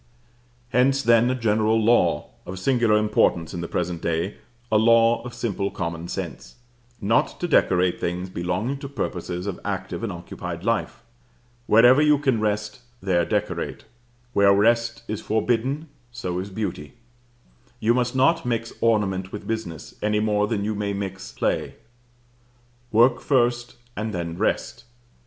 Hence 0.69 1.03
then 1.03 1.29
a 1.29 1.35
general 1.35 1.79
law, 1.79 2.31
of 2.47 2.57
singular 2.57 2.97
importance 2.97 3.53
in 3.53 3.61
the 3.61 3.67
present 3.67 4.01
day, 4.01 4.37
a 4.71 4.77
law 4.79 5.21
of 5.23 5.35
simple 5.35 5.69
common 5.69 6.07
sense, 6.07 6.55
not 6.99 7.39
to 7.39 7.47
decorate 7.47 7.99
things 7.99 8.27
belonging 8.31 8.79
to 8.79 8.89
purposes 8.89 9.45
of 9.45 9.59
active 9.63 10.01
and 10.01 10.11
occupied 10.11 10.63
life. 10.63 11.03
Wherever 11.67 12.01
you 12.01 12.17
can 12.17 12.39
rest, 12.41 12.79
there 12.99 13.25
decorate; 13.25 13.85
where 14.33 14.53
rest 14.55 15.03
is 15.07 15.21
forbidden, 15.21 15.87
so 16.11 16.39
is 16.39 16.49
beauty. 16.49 16.93
You 17.79 17.93
must 17.93 18.15
not 18.15 18.43
mix 18.43 18.73
ornament 18.81 19.31
with 19.31 19.45
business, 19.45 19.93
any 20.01 20.19
more 20.19 20.47
than 20.47 20.63
you 20.65 20.73
may 20.73 20.93
mix 20.93 21.31
play. 21.31 21.75
Work 22.91 23.19
first, 23.21 23.75
and 23.95 24.15
then 24.15 24.35
rest. 24.35 24.85